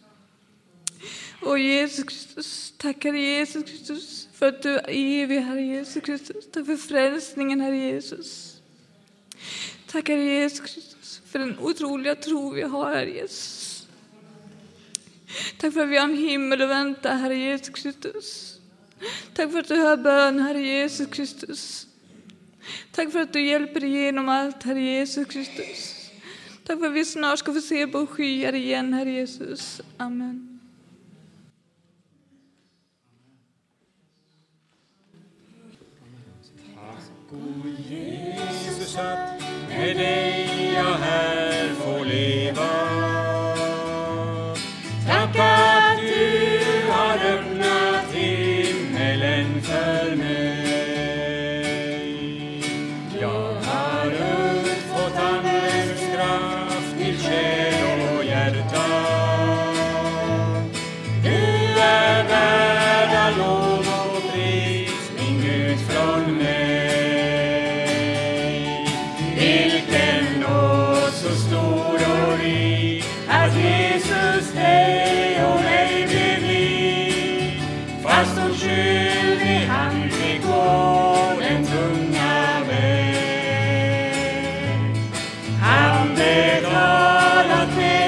[1.41, 6.51] Och Jesus Kristus, tackar Jesus Kristus för att du är evig, Herre Jesus Kristus.
[6.53, 8.57] Tack för frälsningen, Herre Jesus.
[9.87, 13.87] Tackar Jesus Kristus för den otroliga tro vi har, Herre Jesus.
[15.59, 18.59] Tack för att vi har en himmel att vänta, Herre Jesus Kristus.
[19.35, 21.87] Tack för att du hör bön, Herre Jesus Kristus.
[22.93, 26.11] Tack för att du hjälper igenom allt, Herre Jesus Kristus.
[26.67, 29.81] Tack för att vi snart ska få se på skyar igen, Herre Jesus.
[29.97, 30.51] Amen.
[37.89, 42.69] Jesus att med dig jag här får leva.
[45.07, 50.30] Tack att du har öppnat himmelen för mig.
[87.63, 88.00] exalted.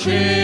[0.00, 0.39] Fast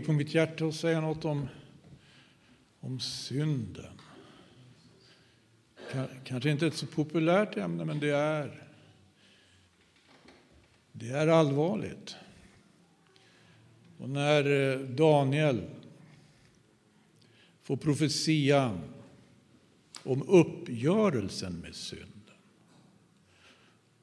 [0.00, 1.48] ligger på mitt hjärta att säga något om,
[2.80, 4.00] om synden.
[6.24, 8.68] Kanske inte ett så populärt ämne, men det är,
[10.92, 12.16] det är allvarligt.
[13.98, 15.70] Och när eh, Daniel
[17.62, 18.80] får profetian
[20.04, 22.36] om uppgörelsen med synden.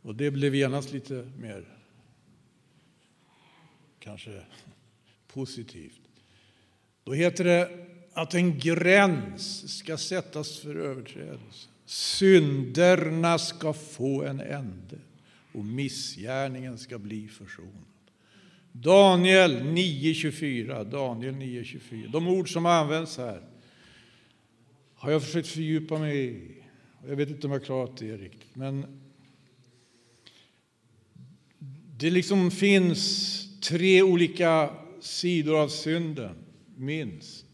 [0.02, 1.66] Och det blev genast lite mer
[4.00, 4.44] kanske
[5.38, 6.02] positivt.
[7.04, 7.70] Då heter det
[8.14, 11.70] att en gräns ska sättas för överträdelse.
[11.86, 15.00] Synderna ska få en ände
[15.54, 17.72] och missgärningen ska bli försonad.
[18.72, 20.84] Daniel 9.24.
[20.92, 22.12] Daniel 9.24.
[22.12, 23.42] De ord som används här
[24.96, 26.64] har jag försökt fördjupa mig i.
[27.08, 29.02] Jag vet inte om jag klarat det riktigt, men
[31.98, 34.70] det liksom finns tre olika
[35.08, 36.36] sidor av synden,
[36.76, 37.46] minst.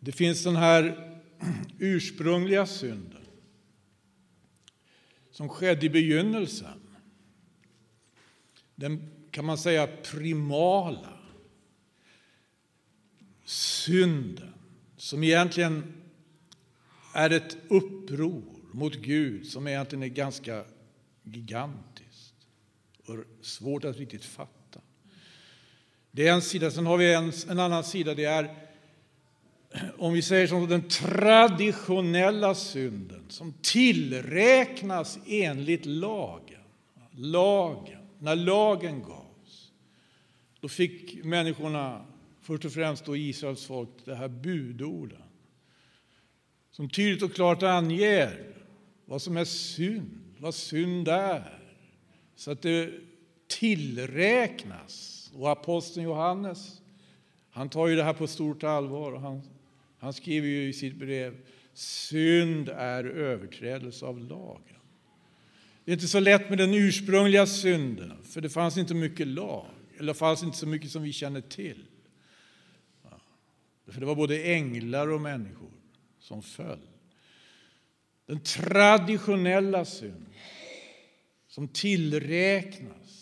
[0.00, 1.08] Det finns den här
[1.78, 3.22] ursprungliga synden
[5.30, 6.80] som skedde i begynnelsen.
[8.74, 11.18] Den kan man säga primala
[13.44, 14.54] synden
[14.96, 16.02] som egentligen
[17.14, 18.42] är ett uppror
[18.72, 20.64] mot Gud som egentligen är ganska
[21.22, 22.34] gigantiskt
[23.06, 24.61] och svårt att riktigt fatta.
[26.12, 26.70] Det är en sida.
[26.70, 28.14] Sen har vi en, en annan sida.
[28.14, 28.54] Det är,
[29.98, 36.60] om vi säger som den traditionella synden som tillräknas enligt lagen.
[37.10, 39.72] Lagen, när lagen gavs,
[40.60, 42.04] då fick människorna,
[42.40, 45.22] först och främst då Israels folk, det här budorden
[46.70, 48.54] som tydligt och klart anger
[49.04, 51.58] vad som är synd, vad synd är.
[52.36, 52.90] Så att det
[53.46, 55.11] tillräknas.
[55.34, 56.80] Och aposteln Johannes,
[57.50, 59.12] han tar ju det här på stort allvar.
[59.12, 59.42] Och han,
[59.98, 61.36] han skriver ju i sitt brev,
[61.74, 64.76] synd är överträdelse av lagen.
[65.84, 69.66] Det är inte så lätt med den ursprungliga synden, för det fanns inte mycket lag.
[69.98, 71.84] Eller fanns inte så mycket som vi känner till.
[73.86, 75.70] För det var både änglar och människor
[76.18, 76.88] som föll.
[78.26, 80.32] Den traditionella synden
[81.48, 83.21] som tillräknas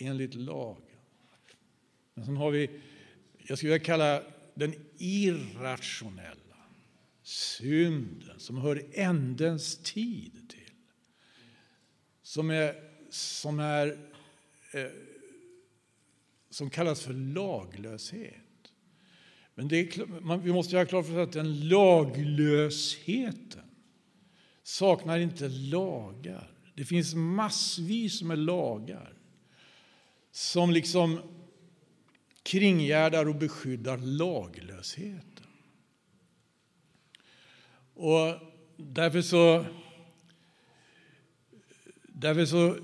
[0.00, 0.82] enligt lag.
[2.14, 2.70] Men sen har vi,
[3.38, 4.22] jag skulle vilja kalla
[4.54, 6.34] den irrationella
[7.22, 10.74] synden som hör ändens tid till.
[12.22, 12.74] Som är,
[13.10, 13.88] som är
[14.72, 14.90] eh,
[16.50, 18.34] som kallas för laglöshet.
[19.54, 23.70] Men det är, man, vi måste ha klart för oss att den laglösheten
[24.62, 26.50] saknar inte lagar.
[26.74, 29.19] Det finns massvis med lagar
[30.30, 31.20] som liksom
[32.42, 35.46] kringgärdar och beskyddar laglösheten.
[37.94, 38.34] Och
[38.76, 39.64] därför så,
[42.02, 42.76] därför så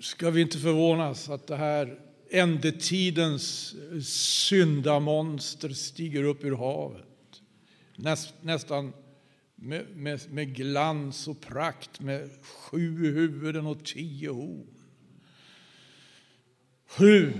[0.00, 1.98] ska vi inte förvånas att det här
[2.30, 3.74] ändetidens
[4.08, 7.06] syndamonster stiger upp ur havet.
[7.96, 8.92] Näst, nästan
[9.54, 14.79] med, med, med, glans och prakt, med sju huvuden och tio horn.
[16.90, 17.32] Sju!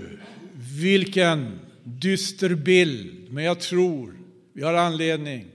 [0.81, 3.31] Vilken dyster bild!
[3.31, 4.17] Men jag tror
[4.53, 5.45] vi har anledning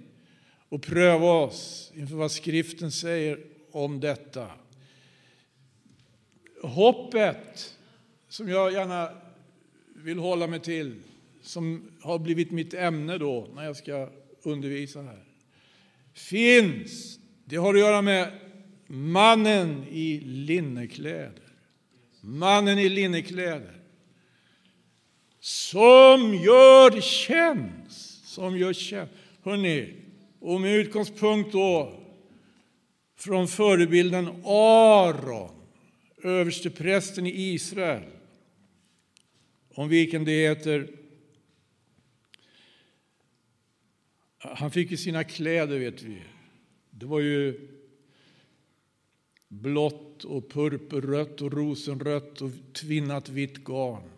[0.70, 3.40] att pröva oss inför vad skriften säger
[3.70, 4.50] om detta.
[6.62, 7.78] Hoppet,
[8.28, 9.10] som jag gärna
[9.94, 10.94] vill hålla mig till,
[11.42, 14.10] som har blivit mitt ämne då när jag ska
[14.42, 15.24] undervisa här,
[16.14, 17.18] finns.
[17.44, 18.38] Det har att göra med
[18.86, 21.52] mannen i linnekläder.
[22.20, 23.75] Mannen i linnekläder.
[25.46, 28.28] Som gör tjänst.
[28.28, 29.12] Som gör tjänst.
[29.42, 29.94] Hörrni,
[30.40, 32.00] och med utgångspunkt då
[33.16, 35.50] från förebilden Aron,
[36.22, 38.02] översteprästen i Israel,
[39.74, 40.90] om vilken det heter
[44.38, 46.22] Han fick ju sina kläder, vet vi.
[46.90, 47.68] Det var ju
[49.48, 54.15] blått och purpurrött och rosenrött och tvinnat vitt garn.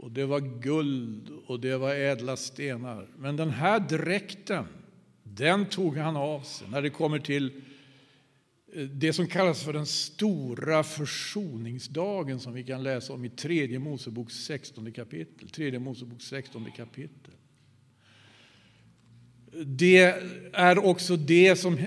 [0.00, 3.08] Och det var guld och det var ädla stenar.
[3.16, 4.64] Men den här dräkten,
[5.22, 7.62] den tog han av sig när det kommer till
[8.74, 13.78] eh, det som kallas för den stora försoningsdagen som vi kan läsa om i tredje
[13.78, 15.48] Moseboks 16 kapitel.
[15.48, 17.34] Tredje Moseboks 16 kapitel.
[19.66, 20.14] Det
[20.52, 21.78] är också det som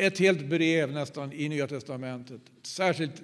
[0.00, 3.22] ett helt brev nästan i Nya testamentet särskilt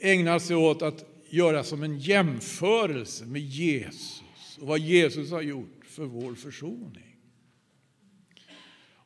[0.00, 4.22] ägnar sig åt att göra som en jämförelse med Jesus
[4.60, 7.16] och vad Jesus har gjort för vår försoning.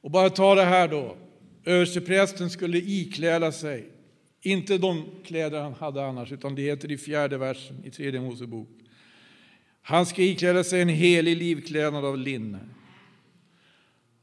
[0.00, 1.16] Och bara ta det här då.
[1.64, 3.88] Översteprästen skulle ikläda sig,
[4.42, 8.68] inte de kläder han hade annars, utan det heter i fjärde versen i tredje Mosebok.
[9.82, 12.58] Han ska ikläda sig en helig livklädnad av linne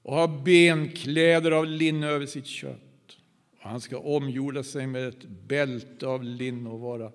[0.01, 3.17] och ha benkläder av linne över sitt kött.
[3.61, 7.11] Och han ska omgjorda sig med ett bälte av linne och vara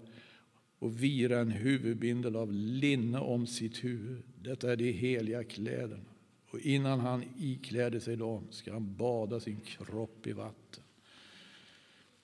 [0.81, 4.23] och vira en huvudbindel av linne om sitt huvud.
[4.43, 6.05] Detta är de heliga kläderna.
[6.51, 10.85] Och innan han ikläder sig dem ska han bada sin kropp i vatten.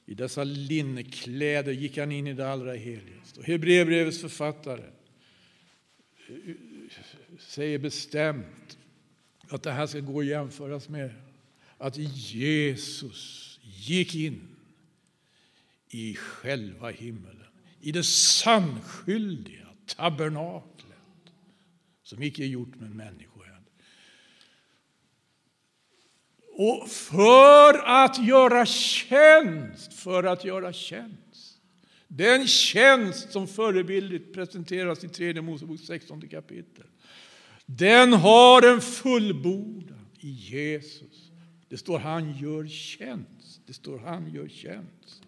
[0.07, 3.43] I dessa linnekläder gick han in i det allra heligaste.
[3.43, 4.85] Hebreerbrevets författare
[6.29, 6.55] eh,
[7.39, 8.79] säger bestämt
[9.49, 11.11] att det här ska gå att jämföras med
[11.79, 14.41] att Jesus gick in
[15.89, 17.45] i själva himmelen
[17.87, 21.32] i det sannskyldiga tabernaklet
[22.03, 23.72] som icke är gjort med människohänder.
[26.59, 31.61] Och för att göra tjänst, för att göra tjänst.
[32.09, 36.87] Den tjänst som förebildligt presenteras i tredje Mosebok 16 kapitel.
[37.66, 41.30] Den har en fullbordan i Jesus.
[41.68, 43.61] Det står han gör tjänst.
[43.66, 45.26] Det står han gör tjänst.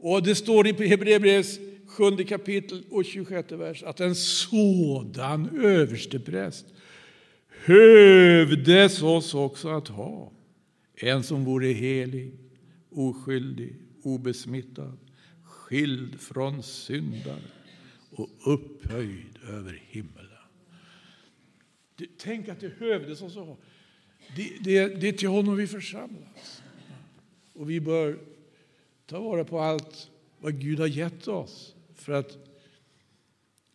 [0.00, 6.66] Och det står i Hebreerbrevets sjunde kapitel och 26 vers att en sådan överstepräst
[7.48, 10.32] hövdes oss också att ha.
[10.94, 12.34] En som vore helig,
[12.90, 14.98] oskyldig, obesmittad,
[15.44, 17.42] skild från syndare
[18.10, 20.26] och upphöjd över himmelen.
[22.18, 23.56] Tänk att det hövdes oss att ha.
[24.36, 26.62] Det, det, det är till honom vi församlas.
[27.54, 28.18] Och vi bör
[29.10, 32.38] ta vara på allt vad Gud har gett oss för att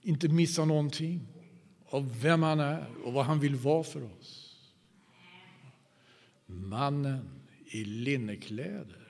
[0.01, 1.27] inte missa någonting
[1.85, 4.55] av vem han är och vad han vill vara för oss.
[6.45, 7.29] Mannen
[7.65, 9.07] i linnekläder.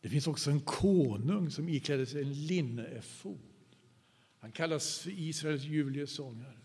[0.00, 3.38] Det finns också en konung som iklädde sig en linneefod.
[4.38, 6.58] Han kallas för Israels juliesångare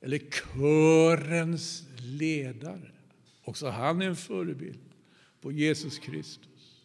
[0.00, 2.92] eller körens ledare.
[3.42, 4.93] Också han är en förebild
[5.44, 6.84] på Jesus Kristus.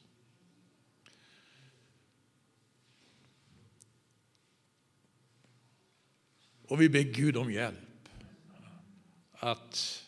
[6.63, 8.09] Och vi ber Gud om hjälp
[9.31, 10.05] att,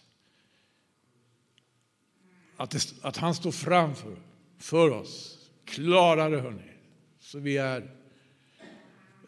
[2.55, 4.17] att, det, att han står framför
[4.57, 6.71] för oss klarare, hörni,
[7.19, 7.95] så vi är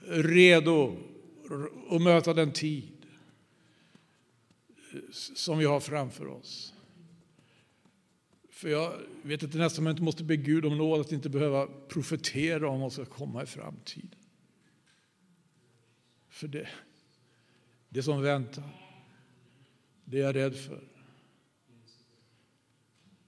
[0.01, 0.97] redo
[1.89, 3.05] att möta den tid
[5.11, 6.72] som vi har framför oss.
[8.63, 11.67] För jag vet att nästan man inte måste be Gud om nåd att inte behöva
[11.87, 14.19] profetera om vad som ska komma i framtiden.
[16.29, 16.67] För det,
[17.89, 18.63] det som väntar,
[20.05, 20.83] det är jag rädd för.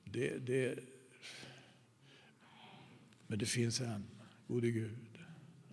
[0.03, 0.79] Det, det,
[3.27, 4.05] men det finns en,
[4.47, 5.17] gode Gud,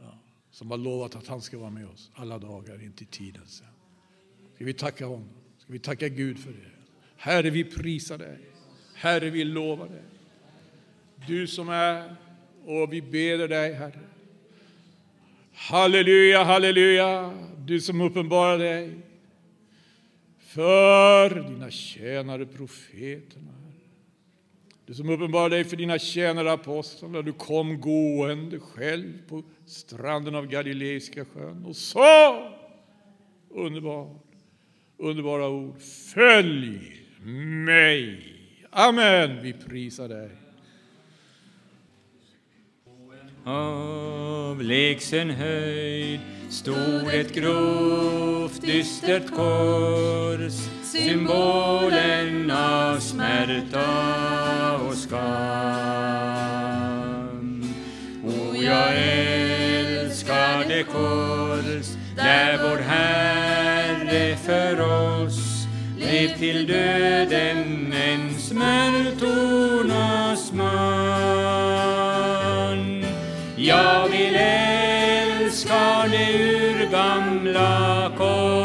[0.00, 0.18] ja,
[0.50, 3.66] som har lovat att han ska vara med oss alla dagar in till tiden sen.
[4.54, 5.28] Ska vi tacka honom?
[5.58, 6.70] Ska vi tacka Gud för det?
[7.16, 8.51] Herre, vi prisar dig.
[9.02, 10.02] Herre, vi lovar dig.
[11.26, 12.16] Du som är,
[12.64, 14.00] och vi beder dig, Herre.
[15.52, 18.90] Halleluja, halleluja, du som uppenbarar dig
[20.38, 23.52] för dina tjänare profeterna.
[24.86, 27.22] Du som uppenbarar dig för dina tjänare apostlarna.
[27.22, 32.48] Du kom gående själv på stranden av Galileiska sjön och sa
[33.50, 34.16] underbar,
[34.96, 35.80] underbara ord.
[36.14, 37.02] Följ
[37.66, 38.41] mig.
[38.74, 39.42] Amen.
[39.42, 40.30] Vi prisar dig.
[43.44, 46.20] Avlägsen höjd
[46.50, 50.52] stod ett grovt dystert kors
[50.82, 55.22] symbolen av smärta och skam.
[58.24, 65.66] O, jag älskar det kors där vår Herre för oss
[65.96, 70.72] blev till döden en smärtornas man.
[73.56, 76.32] Jag vill älska det
[76.74, 78.62] urgamla kors.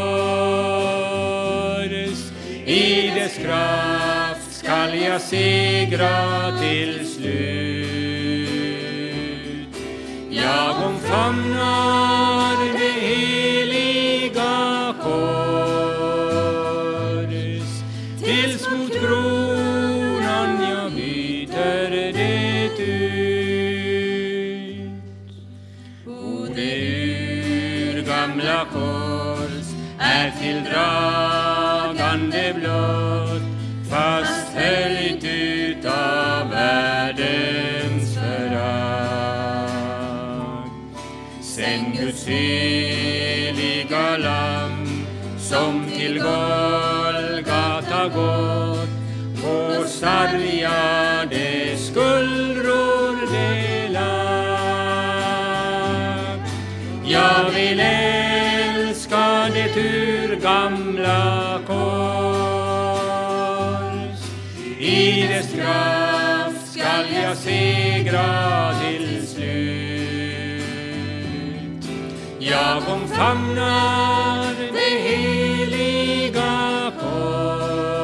[2.66, 8.48] I dess kraft skall jag segra till slut.
[10.30, 12.57] Jag omfamnar
[28.66, 29.68] kors
[30.00, 33.42] är till dragande blott
[33.90, 38.72] fast höljt utav världens förakt.
[41.42, 45.06] Sen Guds heliga lamm
[45.40, 48.90] som till Golgata gått
[49.42, 51.07] på sargade
[67.28, 70.64] jag segra till slut.
[72.40, 77.98] Jag omfamnar det heliga kors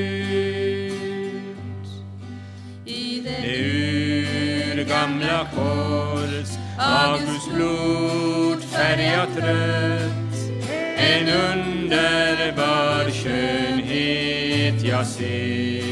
[2.85, 3.47] I Det
[4.73, 6.49] urgamla kors
[6.79, 10.23] av Guds blod färgat rött
[10.97, 15.83] en underbar skönhet jag ser.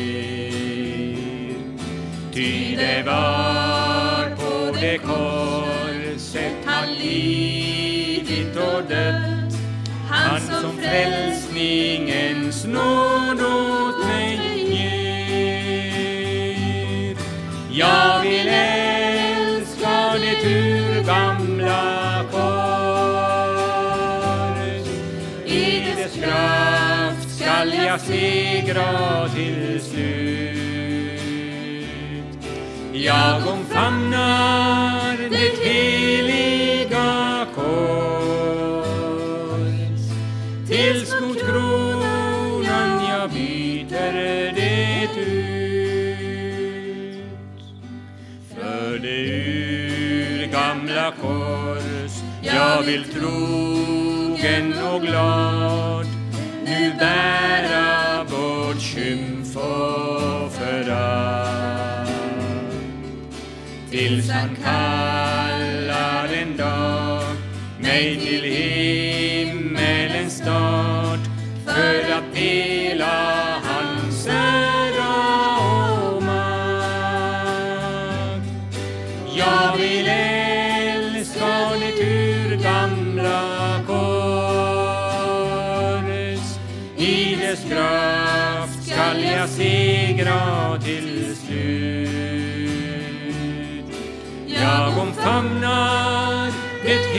[2.33, 9.53] Ty det var på det korset han lidit och dött
[10.09, 13.20] han som frälsningens nåd
[27.61, 31.31] skall jag segra till slut.
[32.93, 38.85] Jag omfamnar det heliga kors
[40.67, 44.13] tills mot kronan jag byter
[44.55, 45.91] det ut.
[48.55, 49.25] För det
[50.43, 55.40] urgamla kors jag vill trogen och glad
[57.01, 62.11] bära bort skymf och förakt
[63.91, 67.23] tills han kallar en dag
[67.79, 71.19] mig till himmelens start,
[71.65, 72.30] för att
[95.23, 96.51] Jag omfamnar
[96.83, 97.13] det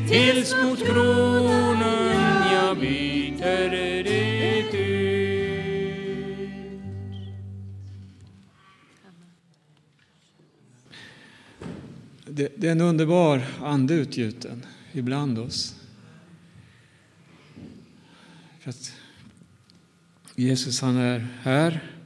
[0.10, 4.72] tills mot kronan jag byter det ut
[12.26, 15.76] Det, det är en underbar ande utgjuten ibland oss.
[18.60, 18.94] För att
[20.36, 21.97] Jesus han är här.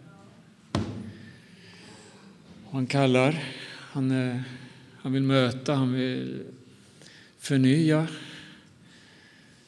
[2.81, 4.43] Han kallar, han, är,
[4.97, 6.43] han vill möta, han vill
[7.39, 8.07] förnya.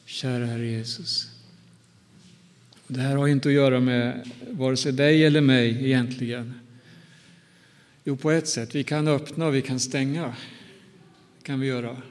[0.04, 1.28] Kära Herre Jesus.
[2.86, 6.54] Det här har inte att göra med vare sig dig eller mig egentligen.
[8.04, 8.74] Jo, på ett sätt.
[8.74, 10.26] Vi kan öppna och vi kan stänga.
[11.38, 12.02] Det kan vi göra.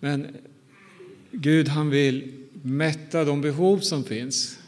[0.00, 0.36] Men
[1.30, 4.58] Gud han vill mätta de behov som finns.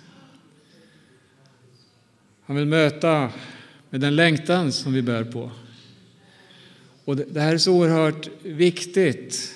[2.45, 3.33] Han vill möta
[3.97, 5.51] med den längtan som vi bär på.
[7.05, 9.55] Och det här är så oerhört viktigt.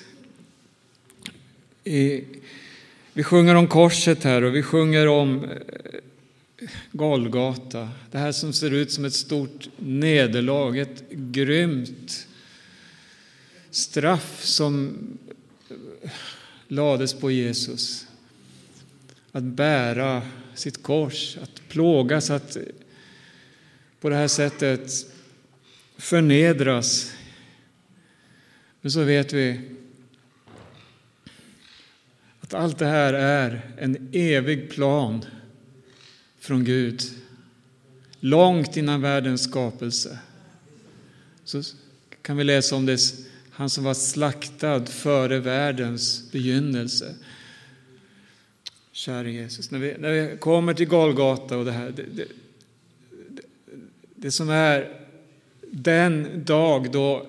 [3.13, 5.49] Vi sjunger om korset här och vi sjunger om eh,
[6.91, 7.89] Golgata.
[8.11, 12.27] Det här som ser ut som ett stort nederlag, ett grymt
[13.71, 14.97] straff som
[15.69, 16.09] eh,
[16.67, 18.07] lades på Jesus.
[19.31, 20.21] Att bära
[20.55, 22.57] sitt kors, att plågas, att
[24.01, 24.91] på det här sättet
[25.97, 27.13] förnedras.
[28.81, 29.61] Men så vet vi
[32.39, 35.25] att allt det här är en evig plan
[36.39, 37.01] från Gud.
[38.19, 40.19] Långt innan världens skapelse.
[41.43, 41.63] Så
[42.21, 42.99] kan vi läsa om det,
[43.51, 47.15] han som var slaktad före världens begynnelse.
[48.91, 52.27] Kära Jesus, när vi, när vi kommer till Golgata och det här, det, det, det,
[54.21, 55.01] det som är
[55.71, 57.27] den dag då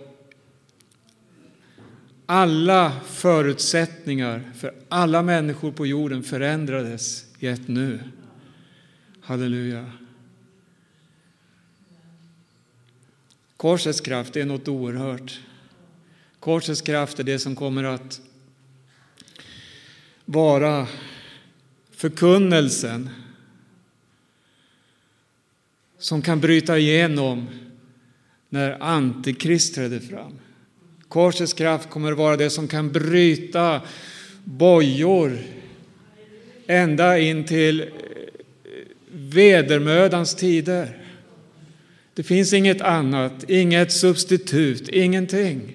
[2.27, 8.01] alla förutsättningar för alla människor på jorden förändrades i ett nu.
[9.21, 9.93] Halleluja.
[13.57, 15.41] Korsets kraft är något oerhört.
[16.41, 18.21] Korsets kraft är det som kommer att
[20.25, 20.87] vara
[21.91, 23.11] förkunnelsen
[26.03, 27.47] som kan bryta igenom
[28.49, 30.39] när Antikrist träder fram.
[31.09, 33.81] Korsets kraft kommer att vara det som kan bryta
[34.45, 35.39] bojor
[36.67, 37.87] ända in till eh,
[39.13, 40.99] vedermödans tider.
[42.15, 45.75] Det finns inget annat, inget substitut, ingenting.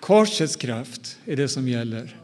[0.00, 2.16] Korsets kraft är det som gäller.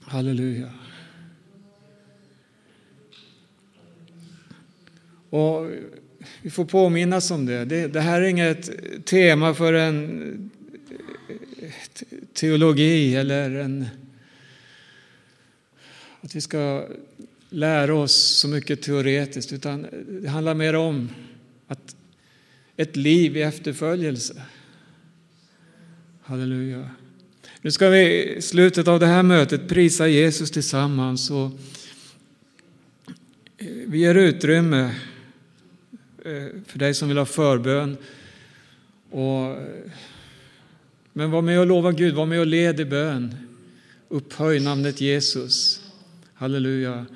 [0.00, 0.72] Halleluja.
[5.32, 5.70] Och
[6.42, 7.64] vi får påminnas om det.
[7.64, 7.86] det.
[7.86, 8.70] Det här är inget
[9.04, 10.50] tema för en
[11.58, 11.70] eh,
[12.34, 13.86] teologi eller en
[16.20, 16.86] att vi ska
[17.50, 19.86] lära oss så mycket teoretiskt, utan
[20.22, 21.08] det handlar mer om
[21.66, 21.96] att
[22.76, 24.42] ett liv i efterföljelse.
[26.22, 26.90] Halleluja.
[27.62, 31.30] Nu ska vi i slutet av det här mötet prisa Jesus tillsammans.
[31.30, 31.50] Och
[33.58, 34.94] eh, vi ger utrymme
[36.24, 37.96] Eh, för dig som vill ha förbön.
[39.10, 39.90] Och, eh,
[41.12, 43.34] men var med och lova Gud, var med och led i bön.
[44.08, 45.80] Upphöj namnet Jesus.
[46.34, 47.06] Halleluja.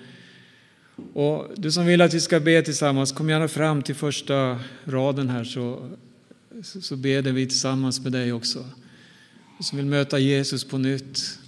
[1.13, 5.29] Och du som vill att vi ska be tillsammans, kom gärna fram till första raden
[5.29, 5.91] här så,
[6.63, 8.65] så ber vi tillsammans med dig också.
[9.59, 11.39] Du som vill möta Jesus på nytt.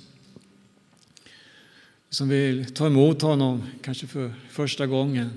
[2.09, 5.31] Du som vill ta emot honom, kanske för första gången.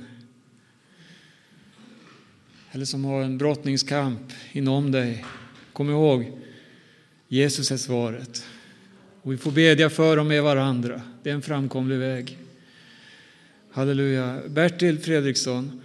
[2.72, 5.26] Eller som har en brottningskamp inom dig.
[5.74, 6.32] Kom ihåg,
[7.28, 8.45] Jesus är svaret.
[9.22, 11.01] Och vi får bedja för och med varandra.
[11.24, 12.38] Det är en framkomlig väg.
[13.72, 14.39] Halleluja.
[14.47, 15.82] Bertil Fredriksson,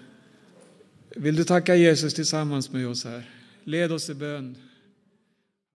[1.16, 3.30] vill du tacka Jesus tillsammans med oss här?
[3.64, 4.56] Led oss i bön.